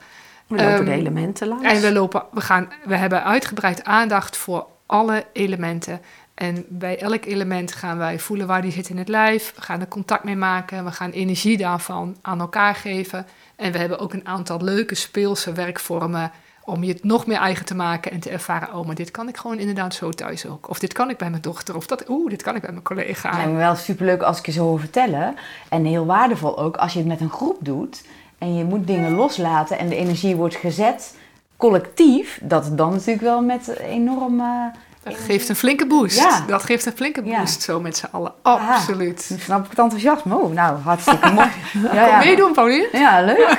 [0.47, 1.63] We lopen um, de elementen langs.
[1.63, 6.01] En we, lopen, we, gaan, we hebben uitgebreid aandacht voor alle elementen.
[6.33, 9.53] En bij elk element gaan wij voelen waar die zit in het lijf.
[9.55, 10.85] We gaan er contact mee maken.
[10.85, 13.25] We gaan energie daarvan aan elkaar geven.
[13.61, 16.31] En we hebben ook een aantal leuke speelse werkvormen
[16.63, 19.27] om je het nog meer eigen te maken en te ervaren, oh, maar dit kan
[19.27, 20.69] ik gewoon inderdaad zo thuis ook.
[20.69, 22.83] Of dit kan ik bij mijn dochter, of dat, oeh, dit kan ik bij mijn
[22.83, 23.27] collega.
[23.27, 25.35] Het lijkt me wel superleuk als ik je zo hoor vertellen.
[25.69, 28.03] En heel waardevol ook als je het met een groep doet
[28.37, 31.15] en je moet dingen loslaten en de energie wordt gezet
[31.57, 34.41] collectief, dat dan natuurlijk wel met enorm...
[35.03, 36.17] Dat geeft een flinke boost.
[36.17, 36.43] Ja.
[36.47, 38.33] Dat geeft een flinke boost, zo met z'n allen.
[38.41, 39.35] Absoluut.
[39.39, 40.35] snap ik het enthousiasme.
[40.35, 41.47] Oh, nou, hartstikke mooi.
[41.93, 42.89] ja, Kom meedoen, Pauline.
[42.91, 43.57] Ja, leuk.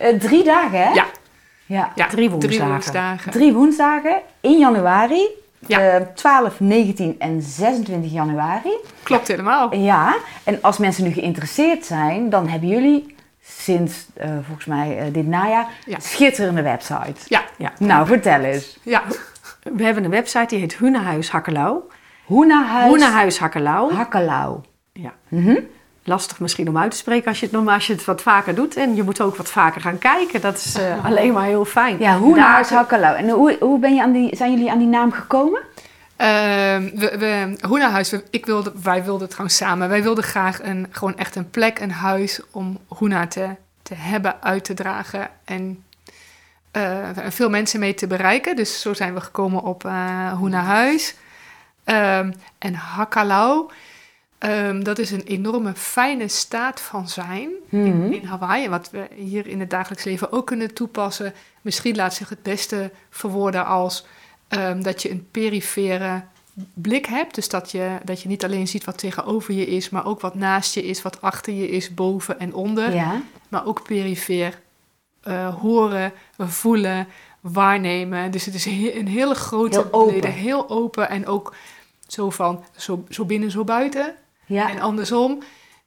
[0.00, 0.92] uh, drie dagen, hè?
[0.92, 1.06] Ja.
[1.66, 2.58] Ja, ja drie, woensdagen.
[2.58, 3.32] drie woensdagen.
[3.32, 5.28] Drie woensdagen in januari.
[5.66, 6.00] Ja.
[6.00, 8.72] Uh, 12, 19 en 26 januari.
[9.02, 9.74] Klopt helemaal.
[9.74, 15.14] Ja, en als mensen nu geïnteresseerd zijn, dan hebben jullie sinds uh, volgens mij uh,
[15.14, 15.98] dit najaar ja.
[16.00, 17.20] schitterende website.
[17.26, 17.42] Ja.
[17.56, 17.72] ja.
[17.78, 18.78] Nou, vertel eens.
[18.82, 19.02] Ja.
[19.62, 21.80] We hebben een website die heet Hoenehuis Hakkelau.
[22.24, 23.92] Hoenehuis, Hoenehuis Hakkelau.
[23.94, 24.60] Hakkelau.
[24.92, 25.12] Ja.
[25.28, 25.58] Mm -hmm.
[26.04, 28.76] Lastig misschien om uit te spreken als je, het, als je het wat vaker doet.
[28.76, 30.40] En je moet ook wat vaker gaan kijken.
[30.40, 31.98] Dat is uh, alleen maar heel fijn.
[31.98, 33.16] Ja, Hoenehuis Hakkelau.
[33.16, 35.60] En hoe, hoe ben je aan die, zijn jullie aan die naam gekomen?
[36.20, 39.88] Uh, we, we, Hoenahuis, we, ik wilde, wij wilden trouwens samen.
[39.88, 43.48] Wij wilden graag een, gewoon echt een plek, een huis om Hoena te,
[43.82, 45.28] te hebben, uit te dragen.
[45.44, 45.84] En
[46.72, 48.56] uh, veel mensen mee te bereiken.
[48.56, 51.14] Dus zo zijn we gekomen op uh, Hoena Huis.
[51.84, 53.70] Um, en Hakalau,
[54.38, 58.04] um, dat is een enorme fijne staat van zijn mm -hmm.
[58.04, 58.68] in, in Hawaii.
[58.68, 61.34] Wat we hier in het dagelijks leven ook kunnen toepassen.
[61.60, 64.06] Misschien laat zich het beste verwoorden als
[64.48, 66.22] um, dat je een perifere
[66.74, 67.34] blik hebt.
[67.34, 70.34] Dus dat je, dat je niet alleen ziet wat tegenover je is, maar ook wat
[70.34, 72.94] naast je is, wat achter je is, boven en onder.
[72.94, 73.22] Ja.
[73.48, 74.58] Maar ook perifeer
[75.24, 77.08] uh, horen, voelen,
[77.40, 78.30] waarnemen.
[78.30, 80.32] Dus het is een hele grote heel open.
[80.32, 81.54] heel open en ook
[82.06, 84.14] zo van zo, zo binnen, zo buiten.
[84.46, 84.70] Ja.
[84.70, 85.42] En andersom.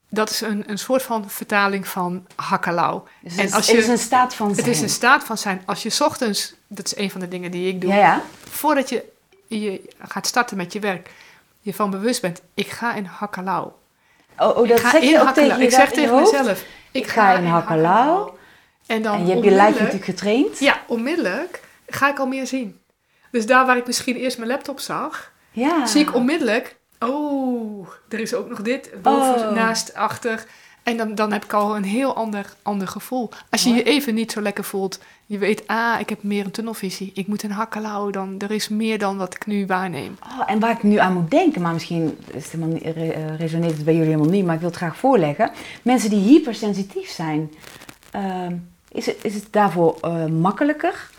[0.09, 3.01] Dat is een, een soort van vertaling van hakkalau.
[3.21, 4.67] Dus en als je, het is een staat van zijn.
[4.67, 5.61] Het is een staat van zijn.
[5.65, 8.21] Als je ochtends, dat is een van de dingen die ik doe, ja, ja.
[8.49, 9.03] voordat je,
[9.47, 11.09] je gaat starten met je werk,
[11.59, 13.67] je van bewust bent, ik ga in hakkalau.
[14.37, 16.31] Oh, oh dat ik ga zeg je ook tegen Ik zeg tegen hoofd?
[16.31, 18.31] mezelf, Ik ga in hakkalau.
[18.85, 20.59] En, dan En je hebt je lijf natuurlijk getraind.
[20.59, 22.79] Ja, onmiddellijk ga ik al meer zien.
[23.31, 25.85] Dus daar waar ik misschien eerst mijn laptop zag, Ja.
[25.85, 29.55] zie ik onmiddellijk, oh, er is ook nog dit, boven, Oh.
[29.55, 30.45] naast, achter.
[30.83, 33.29] En dan, dan heb ik al een heel ander, ander gevoel.
[33.49, 33.81] Als je Mooi.
[33.81, 37.11] je even niet zo lekker voelt, je weet, ah, ik heb meer een tunnelvisie.
[37.15, 40.17] Ik moet een hakkelau, dan er is meer dan wat ik nu waarneem.
[40.23, 43.37] Oh, en waar ik nu aan moet denken, maar misschien is het helemaal niet, eh,
[43.39, 45.51] resoneert het bij jullie helemaal niet, maar ik wil het graag voorleggen.
[45.81, 47.51] Mensen die hypersensitief zijn,
[48.11, 48.55] ehm,
[48.93, 51.09] is, het, is het daarvoor eh, makkelijker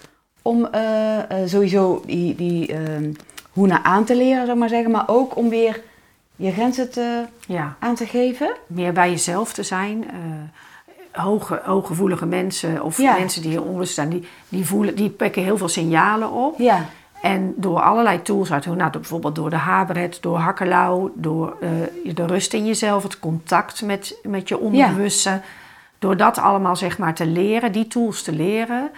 [0.42, 3.12] om eh, eh, sowieso die, die ehm,
[3.52, 5.80] hoena aan te leren, zou maar zeggen, maar ook om weer
[6.36, 8.54] je grenzen te, Ja, aan te geven?
[8.66, 10.04] meer bij jezelf te zijn.
[11.12, 13.16] hoge, hooggevoelige mensen of Ja.
[13.18, 16.58] mensen die hieronder staan, die, die, voelen, die pikken heel veel signalen op.
[16.58, 16.84] Ja,
[17.22, 22.26] En door allerlei tools uit, nou, bijvoorbeeld door de haarbred, door hakkelauw, door uh, de
[22.26, 25.40] rust in jezelf, het contact met, met je onderbewuste.
[26.04, 28.90] Door dat allemaal zeg maar te leren, die tools te leren,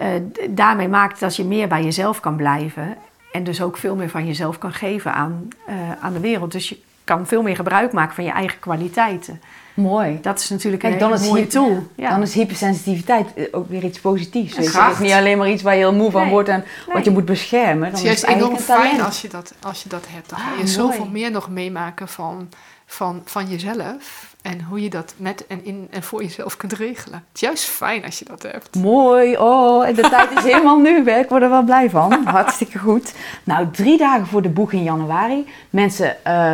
[0.00, 0.06] uh,
[0.50, 2.96] daarmee maakt dat je meer bij jezelf kan blijven.
[3.32, 6.52] En dus ook veel meer van jezelf kan geven aan, uh, aan de wereld.
[6.52, 9.40] Dus je kan veel meer gebruik maken van je eigen kwaliteiten.
[9.74, 10.18] Mooi.
[10.22, 11.86] Dat is natuurlijk Kijk, een dan mooie tool.
[11.94, 12.10] Ja.
[12.10, 14.56] Dan is hypersensitiviteit eh, ook weer iets positiefs.
[14.56, 14.80] Weet je?
[14.80, 17.10] Het is niet alleen maar iets waar je heel moe van wordt en wat je
[17.10, 17.80] moet beschermen.
[17.80, 20.30] Dan het is juist enorm fijn als je, dat, als je dat hebt.
[20.30, 22.48] Dan ga je ah, zoveel meer nog meemaken van,
[22.86, 24.34] van, van jezelf.
[24.42, 27.24] En hoe je dat met en in en voor jezelf kunt regelen.
[27.28, 28.74] Het is juist fijn als je dat hebt.
[28.74, 29.36] Mooi.
[29.36, 31.10] Oh, de tijd is helemaal nu.
[31.10, 32.12] Ik word er wel blij van.
[32.24, 33.12] Hartstikke goed.
[33.44, 35.46] Nou, drie dagen voor de boek in januari.
[35.70, 36.52] Mensen, uh,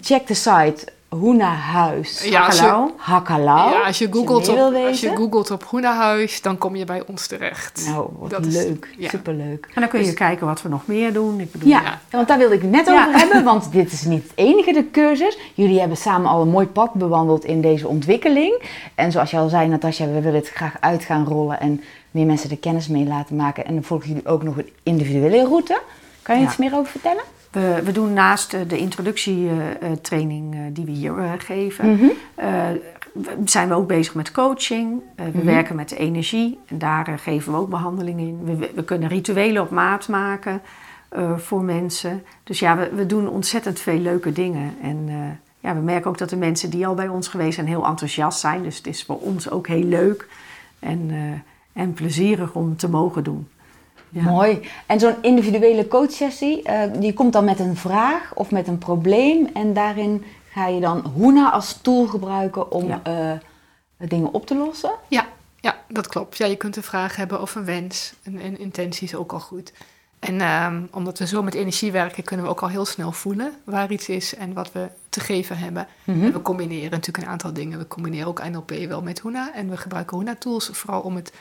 [0.00, 2.24] check de site Hoenahuis.
[2.24, 2.50] Ja,
[2.96, 3.70] Hakkalau.
[3.70, 7.26] Ja, als je, googelt op, als je googelt op Hoenahuis, dan kom je bij ons
[7.26, 7.84] terecht.
[7.86, 8.88] Nou, wat dat leuk.
[8.90, 9.08] Is, ja.
[9.08, 9.68] Superleuk.
[9.74, 11.40] En dan kun je dus, kijken wat we nog meer doen.
[11.40, 14.02] Ik bedoel, ja, ja, want daar wilde ik het net over hebben, want dit is
[14.02, 15.38] niet het enige de cursus.
[15.54, 18.62] Jullie hebben samen al een mooi pad bewandeld in deze ontwikkeling.
[18.94, 22.26] En zoals je al zei, Natasja, we willen het graag uit gaan rollen en meer
[22.26, 23.64] mensen de kennis mee laten maken.
[23.66, 25.80] En dan volgen jullie ook nog een individuele route.
[26.22, 27.22] Kan je iets meer over vertellen?
[27.54, 32.80] We, we doen naast de introductietraining uh, die we hier geven, mm -hmm.
[33.44, 35.00] zijn we ook bezig met coaching.
[35.16, 35.44] we mm -hmm.
[35.44, 38.40] werken met energie en daar geven we ook behandeling in.
[38.44, 40.60] We, we kunnen rituelen op maat maken
[41.36, 42.22] voor mensen.
[42.44, 44.74] Dus ja, we, we, doen ontzettend veel leuke dingen.
[44.82, 45.08] En
[45.60, 48.40] ja, we merken ook dat de mensen die al bij ons geweest zijn heel enthousiast
[48.40, 48.62] zijn.
[48.62, 50.28] Dus het is voor ons ook heel leuk
[50.78, 51.10] en,
[51.72, 53.48] en plezierig om te mogen doen.
[54.22, 54.60] Mooi.
[54.86, 59.50] En zo'n individuele coachsessie, uh, die komt dan met een vraag of met een probleem.
[59.54, 63.32] En daarin ga je dan Hoena als tool gebruiken om uh,
[63.98, 64.92] dingen op te lossen?
[65.08, 65.26] Ja,
[65.60, 66.36] ja, dat klopt.
[66.36, 68.14] Ja, je kunt een vraag hebben of een wens.
[68.22, 69.72] En, en intentie is ook al goed.
[70.18, 73.52] En uh, omdat we zo met energie werken, kunnen we ook al heel snel voelen
[73.64, 75.86] waar iets is en wat we te geven hebben.
[76.04, 76.32] Mm -hmm.
[76.32, 77.78] we combineren natuurlijk een aantal dingen.
[77.78, 79.54] We combineren ook NLP wel met Hoena.
[79.54, 81.32] En we gebruiken Hoena-tools vooral om, het,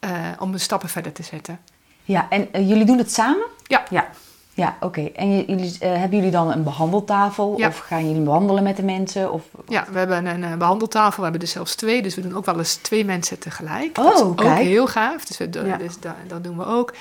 [0.00, 1.58] uh, om de stappen verder te zetten.
[2.04, 3.46] Ja, en uh, jullie doen het samen?
[3.66, 3.82] Ja.
[3.90, 4.08] Ja,
[4.54, 5.00] ja oké.
[5.00, 7.54] En jullie, uh, hebben jullie dan een behandeltafel?
[7.58, 7.68] Ja.
[7.68, 9.32] Of gaan jullie behandelen met de mensen?
[9.32, 11.16] Of, ja, we hebben een uh, behandeltafel.
[11.16, 12.02] We hebben er zelfs twee.
[12.02, 13.98] Dus we doen ook wel eens twee mensen tegelijk.
[13.98, 15.24] Oh, dat is ook heel gaaf.
[15.24, 15.76] Dus, we, ja.
[15.76, 16.94] dus dat, dat doen we ook.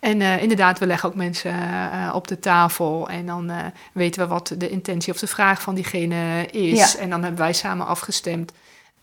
[0.00, 3.56] En uh, inderdaad, we leggen ook mensen uh, op de tafel en dan uh,
[3.92, 6.92] weten we wat de intentie of de vraag van diegene is.
[6.92, 6.98] Ja.
[6.98, 8.52] En dan hebben wij samen afgestemd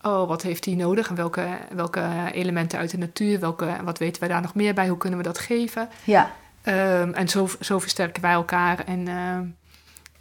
[0.06, 4.20] oh, wat heeft hij nodig en welke, welke elementen uit de natuur, welke, wat weten
[4.20, 5.88] wij daar nog meer bij, hoe kunnen we dat geven.
[6.04, 6.30] Ja.
[6.62, 8.84] Um, en zo, zo versterken wij elkaar.
[8.84, 9.08] En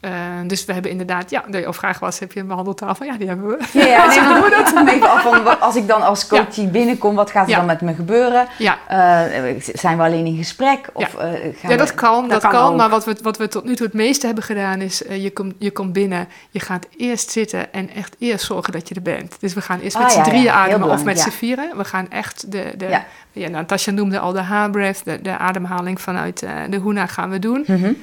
[0.05, 3.05] uh, uh, dus we hebben inderdaad, ja, de vraag was, heb je een behandeltafel?
[3.05, 3.57] Ja, die hebben we.
[3.71, 6.65] Ja, ja nee, maar dat even af van, als ik dan als coach ja.
[6.65, 7.57] binnenkom, wat gaat er ja.
[7.57, 8.47] dan met me gebeuren?
[8.57, 8.77] Ja.
[8.91, 10.89] Uh, zijn we alleen in gesprek?
[10.93, 12.51] Of, ja, uh, gaan ja dat we, kan, dat, kan.
[12.51, 15.31] kan maar wat we, wat we tot nu toe het meeste hebben gedaan is, je,
[15.31, 19.01] komt je komt binnen, je gaat eerst zitten en echt eerst zorgen dat je er
[19.01, 19.35] bent.
[19.39, 21.77] Dus we gaan eerst ah, met z'n drieën ademen of met z'n vieren.
[21.77, 23.05] We gaan echt de, de ja.
[23.31, 27.63] Ja, Natasja noemde al de haarbreath, de, de ademhaling vanuit de hoena gaan we doen.
[27.67, 27.97] Mm -hmm.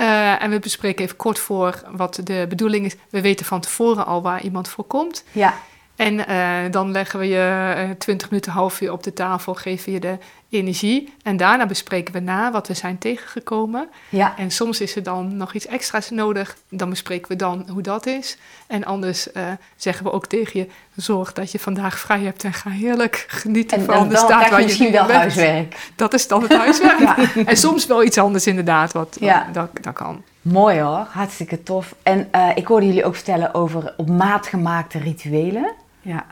[0.00, 2.96] Uh, en we bespreken even kort voor wat de bedoeling is.
[3.10, 5.24] We weten van tevoren al waar iemand voor komt.
[5.32, 5.54] Ja.
[5.96, 9.92] En uh, dan leggen we je uh, 20 minuten, half uur op de tafel, geven
[9.92, 10.18] je de
[10.50, 11.12] energie.
[11.22, 13.88] En daarna bespreken we na wat we zijn tegengekomen.
[14.08, 14.34] Ja.
[14.36, 16.56] En soms is er dan nog iets extra's nodig.
[16.68, 18.38] Dan bespreken we dan hoe dat is.
[18.66, 19.42] En anders uh,
[19.76, 23.78] zeggen we ook tegen je, zorg dat je vandaag vrij hebt en ga heerlijk genieten
[23.78, 25.18] en, van de staat waar je misschien wel bent.
[25.18, 25.90] huiswerk.
[25.96, 26.98] Dat is dan het huiswerk.
[27.18, 27.44] ja.
[27.44, 29.48] En soms wel iets anders inderdaad, wat, ja.
[29.52, 30.22] dat, dat kan.
[30.42, 31.94] Mooi hoor, hartstikke tof.
[32.02, 35.72] En uh, ik hoorde jullie ook vertellen over op maat gemaakte rituelen.
[36.00, 36.24] Ja.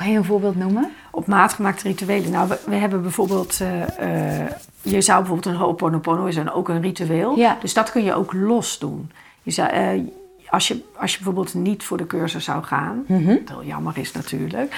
[0.00, 0.90] Kan je een voorbeeld noemen?
[1.10, 2.30] Op maat gemaakte rituelen.
[2.30, 3.58] Nou, we, we hebben bijvoorbeeld...
[3.62, 4.46] Uh, uh,
[4.82, 7.36] je zou bijvoorbeeld een Ho'oponopono is dan ook een ritueel.
[7.36, 7.58] Ja.
[7.60, 9.10] Dus dat kun je ook los doen.
[9.42, 10.08] Je zou, uh,
[10.48, 13.04] als, je, als je bijvoorbeeld niet voor de cursus zou gaan...
[13.06, 13.38] Mm -hmm.
[13.38, 14.74] wat heel jammer is natuurlijk...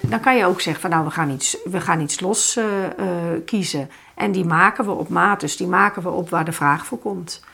[0.00, 2.58] dan kan je ook zeggen van nou, we gaan iets, we gaan iets los
[3.44, 3.90] kiezen.
[4.14, 5.40] En die maken we op maat.
[5.40, 7.44] Dus die maken we op waar de vraag voor komt.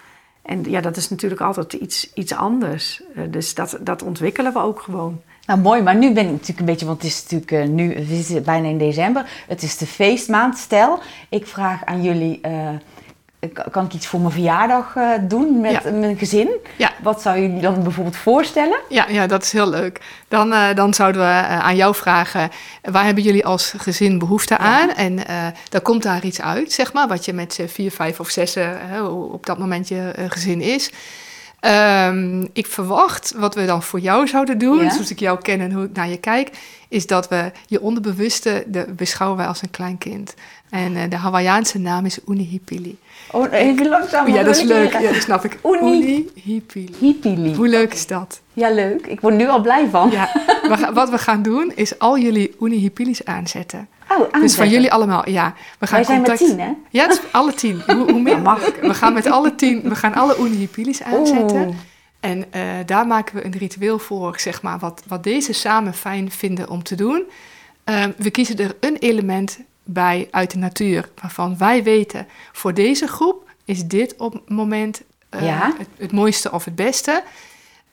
[0.43, 3.03] En ja, dat is natuurlijk altijd iets, iets anders.
[3.29, 5.21] dus dat, dat ontwikkelen we ook gewoon.
[5.47, 7.89] Nou mooi, maar nu ben ik natuurlijk een beetje, want het is natuurlijk uh, nu,
[7.95, 9.27] we zitten bijna in december.
[9.49, 10.59] Het is de feestmaand.
[10.59, 12.69] Stel, ik vraag aan jullie, uh,
[13.71, 15.91] kan ik iets voor mijn verjaardag uh, doen met ja.
[15.91, 16.49] mijn gezin?
[16.77, 16.93] Ja.
[17.03, 18.79] Wat zou jullie dan bijvoorbeeld voorstellen?
[18.89, 20.01] Ja, ja dat is heel leuk.
[20.29, 22.51] Dan, dan zouden we aan jou vragen,
[22.83, 24.89] waar hebben jullie als gezin behoefte aan?
[24.89, 24.97] Ja.
[24.97, 25.21] En
[25.69, 28.57] dan komt daar iets uit, zeg maar, wat je met vier, vijf of zes
[29.09, 30.91] op dat moment je gezin is.
[31.61, 34.91] Ehm, ik verwacht wat we dan voor jou zouden doen, Ja.
[34.91, 36.51] zoals ik jou ken en hoe ik naar je kijk,
[36.89, 40.35] is dat we je onderbewuste de, beschouwen wij als een klein kind.
[40.71, 42.99] En eh, de Hawaïaanse naam is Unihipili.
[43.31, 44.29] Oh, even langzaam.
[44.29, 44.93] ja, dat is leuk.
[44.93, 45.59] Ja, dat snap ik.
[45.65, 45.79] Uni-
[46.35, 46.95] Unihipili.
[46.99, 47.55] Hippili.
[47.55, 48.41] Hoe leuk is dat?
[48.53, 49.07] Ja, leuk.
[49.07, 50.11] Ik word nu al blij van.
[50.11, 50.31] Ja,
[50.93, 53.89] wat we gaan doen is al jullie Unihipilis aanzetten.
[54.11, 55.55] Oh, Dus van jullie allemaal, ja.
[55.79, 56.73] We gaan Wij zijn met tien, hè?
[56.91, 57.83] Ja, is alle tien.
[57.87, 58.71] Hoe, hoe meer mag.
[58.81, 61.77] We gaan met alle tien, we gaan alle Unihipilis aanzetten.
[62.21, 66.31] En eh, daar maken we een ritueel voor, zeg maar, wat, wat deze samen fijn
[66.31, 67.23] vinden om te doen.
[67.85, 73.07] Ehm, we kiezen er een element bij uit de natuur, waarvan wij weten, voor deze
[73.07, 75.75] groep is dit op het moment eh, Ja.
[75.79, 77.23] het, het mooiste of het beste.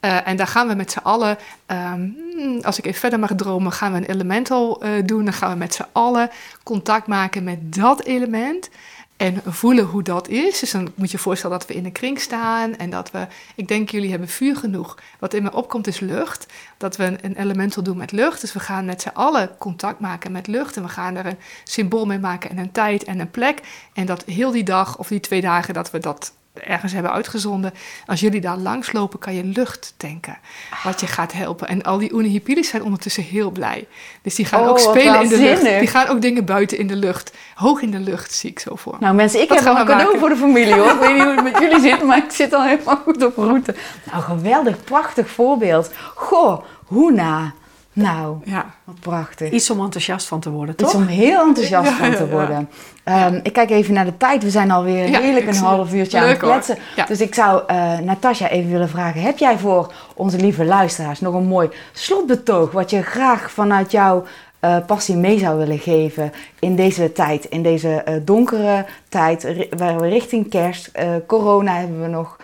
[0.04, 3.36] Eh, en daar gaan we met z'n allen, ehm, hmm, als ik even verder mag
[3.36, 5.24] dromen, gaan we een elemental eh, doen.
[5.24, 6.30] Dan gaan we met z'n allen
[6.63, 8.70] contact maken met dat element.
[9.18, 10.60] En voelen hoe dat is.
[10.60, 12.76] Dus dan moet je je voorstellen dat we in een kring staan.
[12.76, 14.98] En dat we, ik denk jullie hebben vuur genoeg.
[15.20, 16.46] Wat in me opkomt is lucht.
[16.78, 18.42] Dat we een, een elemental doen met lucht.
[18.42, 20.76] Dus we gaan met z'n allen contact maken met lucht.
[20.76, 23.60] En we gaan er een symbool mee maken en een tijd en een plek.
[23.94, 27.74] En dat heel die dag of die twee dagen dat we dat ergens hebben uitgezonden.
[28.06, 30.38] Als jullie daar langslopen, kan je lucht tanken.
[30.84, 31.68] Wat je gaat helpen.
[31.68, 33.88] En al die Unihipilis zijn ondertussen heel blij.
[34.22, 35.62] Dus die gaan Oh, ook spelen in de lucht.
[35.80, 37.32] Die gaan ook dingen buiten in de lucht.
[37.56, 38.98] Hoog in de lucht zie ik zo voor.
[39.00, 40.20] Nou mensen, ik Wat heb een cadeau maken?
[40.20, 40.92] voor de familie hoor.
[40.94, 43.38] Ik weet niet hoe het met jullie zit, maar ik zit al helemaal goed op
[43.38, 43.76] route.
[44.12, 45.92] Nou, geweldig, prachtig voorbeeld.
[46.16, 47.54] Goh, Hoena.
[47.93, 48.65] Nou, Ja.
[48.84, 49.51] wat prachtig.
[49.51, 51.01] Iets om enthousiast van te worden, Iets toch?
[51.01, 52.29] om heel enthousiast Ja, van te ja.
[52.29, 52.69] worden.
[53.03, 54.43] Ehm, Ik kijk even naar de tijd.
[54.43, 56.77] We zijn alweer heerlijk een half uurtje aan het kletsen.
[57.08, 59.21] Dus ik zou eh Natasja even willen vragen.
[59.21, 62.71] Heb jij voor onze lieve luisteraars nog een mooi slotbetoog...
[62.71, 64.23] wat je graag vanuit jouw
[64.60, 67.45] eh, passie mee zou willen geven in deze tijd?
[67.45, 70.91] In deze eh, donkere tijd, waar we richting kerst,
[71.27, 72.38] corona hebben we nog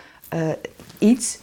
[0.98, 1.38] iets...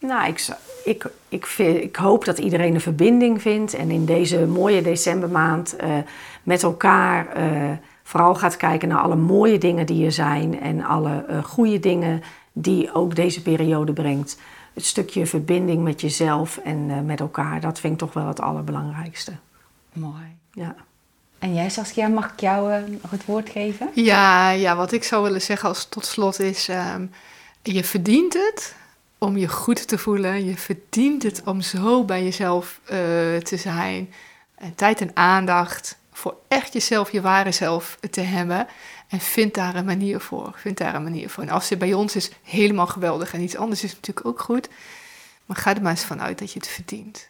[0.00, 3.74] Nou, ik, zou- ik, ik, vind- ik hoop dat iedereen een verbinding vindt.
[3.74, 5.96] En in deze mooie decembermaand eh,
[6.42, 7.70] met elkaar eh,
[8.02, 10.60] vooral gaat kijken naar alle mooie dingen die er zijn.
[10.60, 12.22] En alle eh, goede dingen
[12.52, 14.38] die ook deze periode brengt.
[14.74, 18.40] Het stukje verbinding met jezelf en eh, met elkaar, dat vind ik toch wel het
[18.40, 19.32] allerbelangrijkste.
[19.92, 20.36] Mooi.
[20.52, 20.74] Ja.
[21.38, 23.88] En jij Saskia, mag ik jou nog het woord geven?
[23.94, 26.68] Ja, ja, wat ik zou willen zeggen als tot slot is...
[26.68, 27.06] ehm,
[27.62, 28.74] je verdient het
[29.18, 30.44] om je goed te voelen.
[30.44, 32.96] Je verdient het om zo bij jezelf eh,
[33.36, 34.12] te zijn.
[34.54, 38.66] En tijd en aandacht voor echt jezelf, je ware zelf te hebben.
[39.08, 40.52] En vind daar een manier voor.
[40.56, 41.42] Vind daar een manier voor.
[41.42, 43.34] En als het bij ons is, helemaal geweldig.
[43.34, 44.68] En iets anders is natuurlijk ook goed.
[45.46, 47.28] Maar ga er maar eens vanuit dat je het verdient.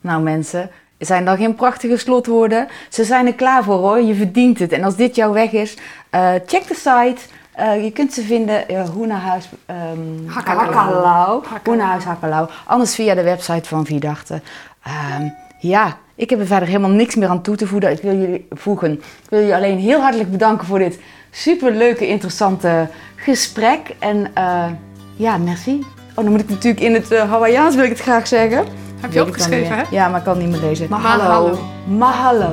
[0.00, 2.68] Nou mensen, zijn dan geen prachtige slotwoorden?
[2.88, 4.72] Ze zijn er klaar voor hoor, je verdient het.
[4.72, 5.76] En als dit jouw weg is,
[6.10, 7.20] eh, check de site.
[7.52, 10.74] Eh, je kunt ze vinden, uh, Hoenahuis um, Hakkelau.
[10.74, 11.42] Hakkelau.
[11.64, 12.48] Hoenahuis Hakkelau.
[12.66, 14.40] Anders via de website van Vierdachte.
[14.82, 17.90] Ehm, ja, ik heb er verder helemaal niks meer aan toe te voegen.
[17.90, 18.92] Ik wil jullie, voegen.
[18.92, 23.94] Ik wil jullie alleen heel hartelijk bedanken voor dit superleuke, interessante gesprek.
[23.98, 24.64] En eh,
[25.16, 25.84] ja, merci.
[26.14, 28.64] Oh, dan moet ik natuurlijk in het uh, Hawaiiaans wil ik het graag zeggen.
[29.00, 29.82] Heb je opgeschreven, hè?
[29.90, 30.86] Ja, maar ik kan niet meer lezen.
[30.90, 31.58] Mahalo.
[31.86, 32.50] Mahalo.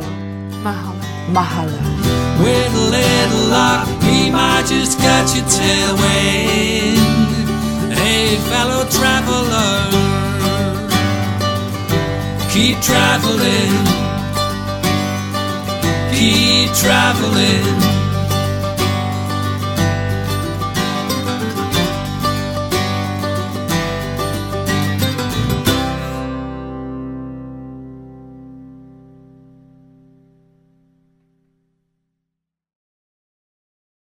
[0.64, 0.94] Mahalo.
[1.32, 2.18] Mahalo.
[2.39, 6.97] With a little luck, we might just catch a tailwind.
[7.93, 9.89] Hey, fellow traveler,
[12.49, 13.75] keep traveling,
[16.15, 17.99] keep traveling.